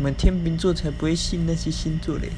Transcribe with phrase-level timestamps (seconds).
[0.00, 2.30] 我们天秤座才不会信那些星座嘞